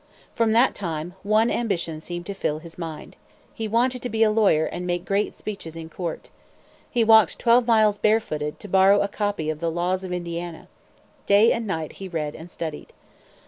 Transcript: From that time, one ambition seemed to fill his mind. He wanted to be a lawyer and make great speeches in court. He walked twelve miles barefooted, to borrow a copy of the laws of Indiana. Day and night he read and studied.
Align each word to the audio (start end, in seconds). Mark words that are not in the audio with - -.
From 0.33 0.51
that 0.53 0.73
time, 0.73 1.13
one 1.21 1.51
ambition 1.51 2.01
seemed 2.01 2.25
to 2.25 2.33
fill 2.33 2.57
his 2.57 2.75
mind. 2.75 3.15
He 3.53 3.67
wanted 3.67 4.01
to 4.01 4.09
be 4.09 4.23
a 4.23 4.31
lawyer 4.31 4.65
and 4.65 4.87
make 4.87 5.05
great 5.05 5.35
speeches 5.35 5.75
in 5.75 5.89
court. 5.89 6.31
He 6.89 7.03
walked 7.03 7.37
twelve 7.37 7.67
miles 7.67 7.99
barefooted, 7.99 8.59
to 8.61 8.67
borrow 8.67 9.01
a 9.01 9.07
copy 9.07 9.51
of 9.51 9.59
the 9.59 9.69
laws 9.69 10.03
of 10.03 10.11
Indiana. 10.11 10.67
Day 11.27 11.51
and 11.51 11.67
night 11.67 11.91
he 12.01 12.07
read 12.07 12.33
and 12.33 12.49
studied. 12.49 12.93